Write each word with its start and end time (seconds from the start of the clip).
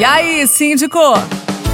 E 0.00 0.04
aí, 0.04 0.46
síndico? 0.46 0.98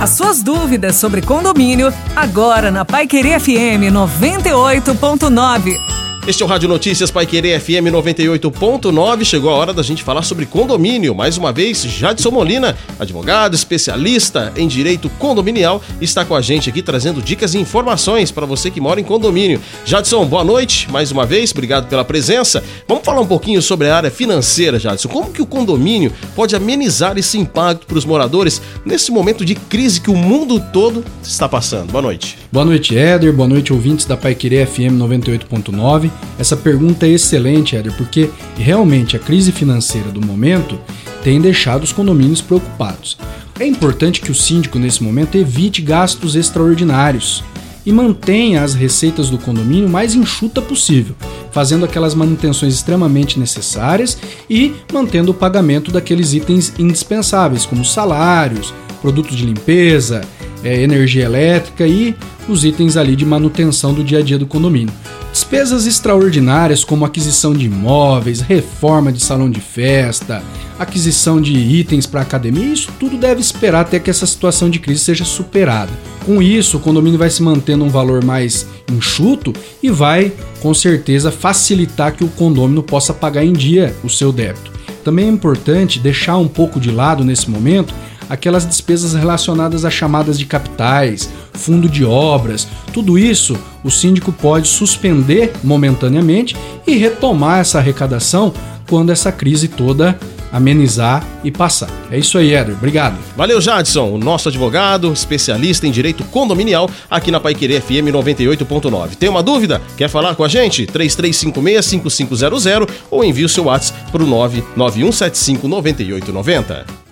As 0.00 0.08
suas 0.08 0.42
dúvidas 0.42 0.96
sobre 0.96 1.20
condomínio, 1.20 1.92
agora 2.16 2.70
na 2.70 2.82
Pai 2.82 3.06
Querer 3.06 3.38
FM 3.38 3.92
98.9. 3.92 6.03
Este 6.26 6.42
é 6.42 6.46
o 6.46 6.48
Rádio 6.48 6.70
Notícias 6.70 7.10
Pai 7.10 7.26
Querer 7.26 7.60
FM 7.60 7.92
98.9. 7.92 9.24
Chegou 9.26 9.50
a 9.50 9.56
hora 9.56 9.74
da 9.74 9.82
gente 9.82 10.02
falar 10.02 10.22
sobre 10.22 10.46
condomínio. 10.46 11.14
Mais 11.14 11.36
uma 11.36 11.52
vez, 11.52 11.82
Jadson 11.82 12.30
Molina, 12.30 12.74
advogado, 12.98 13.54
especialista 13.54 14.50
em 14.56 14.66
direito 14.66 15.10
condominial, 15.18 15.82
está 16.00 16.24
com 16.24 16.34
a 16.34 16.40
gente 16.40 16.70
aqui 16.70 16.80
trazendo 16.80 17.20
dicas 17.20 17.52
e 17.52 17.58
informações 17.58 18.30
para 18.30 18.46
você 18.46 18.70
que 18.70 18.80
mora 18.80 18.98
em 18.98 19.04
condomínio. 19.04 19.60
Jadson, 19.84 20.24
boa 20.24 20.42
noite. 20.42 20.90
Mais 20.90 21.12
uma 21.12 21.26
vez, 21.26 21.52
obrigado 21.52 21.88
pela 21.88 22.06
presença. 22.06 22.64
Vamos 22.88 23.04
falar 23.04 23.20
um 23.20 23.26
pouquinho 23.26 23.60
sobre 23.60 23.90
a 23.90 23.96
área 23.96 24.10
financeira, 24.10 24.78
Jadson. 24.78 25.10
Como 25.10 25.30
que 25.30 25.42
o 25.42 25.46
condomínio 25.46 26.10
pode 26.34 26.56
amenizar 26.56 27.18
esse 27.18 27.36
impacto 27.36 27.86
para 27.86 27.98
os 27.98 28.06
moradores 28.06 28.62
nesse 28.82 29.12
momento 29.12 29.44
de 29.44 29.54
crise 29.54 30.00
que 30.00 30.10
o 30.10 30.16
mundo 30.16 30.58
todo 30.72 31.04
está 31.22 31.46
passando? 31.46 31.92
Boa 31.92 32.00
noite. 32.00 32.43
Boa 32.54 32.64
noite, 32.64 32.96
Éder. 32.96 33.32
Boa 33.32 33.48
noite, 33.48 33.72
ouvintes 33.72 34.06
da 34.06 34.16
Pai 34.16 34.32
FM 34.36 34.94
98.9. 34.96 36.08
Essa 36.38 36.56
pergunta 36.56 37.04
é 37.04 37.08
excelente, 37.08 37.74
Éder, 37.74 37.92
porque 37.96 38.30
realmente 38.56 39.16
a 39.16 39.18
crise 39.18 39.50
financeira 39.50 40.12
do 40.12 40.24
momento 40.24 40.78
tem 41.24 41.40
deixado 41.40 41.82
os 41.82 41.92
condomínios 41.92 42.40
preocupados. 42.40 43.18
É 43.58 43.66
importante 43.66 44.20
que 44.20 44.30
o 44.30 44.34
síndico, 44.36 44.78
nesse 44.78 45.02
momento, 45.02 45.36
evite 45.36 45.82
gastos 45.82 46.36
extraordinários 46.36 47.42
e 47.84 47.90
mantenha 47.90 48.62
as 48.62 48.72
receitas 48.72 49.28
do 49.28 49.36
condomínio 49.36 49.88
mais 49.88 50.14
enxuta 50.14 50.62
possível, 50.62 51.16
fazendo 51.50 51.84
aquelas 51.84 52.14
manutenções 52.14 52.72
extremamente 52.72 53.36
necessárias 53.36 54.16
e 54.48 54.72
mantendo 54.92 55.32
o 55.32 55.34
pagamento 55.34 55.90
daqueles 55.90 56.32
itens 56.34 56.72
indispensáveis, 56.78 57.66
como 57.66 57.84
salários, 57.84 58.72
produtos 59.02 59.36
de 59.36 59.44
limpeza, 59.44 60.20
é, 60.64 60.82
energia 60.82 61.24
elétrica 61.24 61.86
e 61.86 62.14
os 62.48 62.64
itens 62.64 62.96
ali 62.96 63.14
de 63.14 63.24
manutenção 63.24 63.92
do 63.92 64.02
dia 64.02 64.18
a 64.18 64.22
dia 64.22 64.38
do 64.38 64.46
condomínio. 64.46 64.92
Despesas 65.32 65.86
extraordinárias 65.86 66.84
como 66.84 67.04
aquisição 67.04 67.52
de 67.52 67.66
imóveis, 67.66 68.40
reforma 68.40 69.12
de 69.12 69.22
salão 69.22 69.50
de 69.50 69.60
festa, 69.60 70.42
aquisição 70.78 71.40
de 71.40 71.52
itens 71.52 72.06
para 72.06 72.20
academia, 72.20 72.72
isso 72.72 72.90
tudo 72.98 73.16
deve 73.16 73.40
esperar 73.40 73.80
até 73.80 73.98
que 73.98 74.10
essa 74.10 74.26
situação 74.26 74.70
de 74.70 74.78
crise 74.78 75.00
seja 75.00 75.24
superada. 75.24 75.92
Com 76.24 76.40
isso, 76.40 76.76
o 76.76 76.80
condomínio 76.80 77.18
vai 77.18 77.30
se 77.30 77.42
mantendo 77.42 77.84
um 77.84 77.90
valor 77.90 78.24
mais 78.24 78.66
enxuto 78.90 79.52
e 79.82 79.90
vai, 79.90 80.32
com 80.60 80.72
certeza, 80.72 81.30
facilitar 81.30 82.14
que 82.14 82.24
o 82.24 82.28
condomínio 82.28 82.82
possa 82.82 83.12
pagar 83.12 83.44
em 83.44 83.52
dia 83.52 83.94
o 84.02 84.08
seu 84.08 84.32
débito. 84.32 84.72
Também 85.02 85.26
é 85.26 85.30
importante 85.30 85.98
deixar 85.98 86.38
um 86.38 86.48
pouco 86.48 86.80
de 86.80 86.90
lado 86.90 87.24
nesse 87.24 87.50
momento 87.50 87.92
aquelas 88.28 88.66
despesas 88.66 89.14
relacionadas 89.14 89.84
a 89.84 89.90
chamadas 89.90 90.38
de 90.38 90.46
capitais, 90.46 91.28
fundo 91.52 91.88
de 91.88 92.04
obras, 92.04 92.66
tudo 92.92 93.18
isso 93.18 93.56
o 93.82 93.90
síndico 93.90 94.32
pode 94.32 94.68
suspender 94.68 95.52
momentaneamente 95.62 96.56
e 96.86 96.96
retomar 96.96 97.60
essa 97.60 97.78
arrecadação 97.78 98.52
quando 98.88 99.10
essa 99.10 99.32
crise 99.32 99.68
toda 99.68 100.18
amenizar 100.54 101.26
e 101.42 101.50
passar. 101.50 101.90
É 102.12 102.18
isso 102.18 102.38
aí, 102.38 102.54
Éder. 102.54 102.76
Obrigado. 102.76 103.18
Valeu, 103.36 103.60
Jadson, 103.60 104.10
o 104.10 104.18
nosso 104.18 104.48
advogado, 104.48 105.12
especialista 105.12 105.84
em 105.84 105.90
direito 105.90 106.22
condominial 106.24 106.88
aqui 107.10 107.32
na 107.32 107.40
Paiquerê 107.40 107.80
FM 107.80 108.12
98.9. 108.12 109.16
Tem 109.16 109.28
uma 109.28 109.42
dúvida? 109.42 109.82
Quer 109.96 110.08
falar 110.08 110.36
com 110.36 110.44
a 110.44 110.48
gente? 110.48 110.86
3356-5500 110.86 112.88
ou 113.10 113.24
envie 113.24 113.44
o 113.44 113.48
seu 113.48 113.64
WhatsApp 113.64 114.12
para 114.12 114.22
o 114.22 114.26
991759890. 114.28 117.03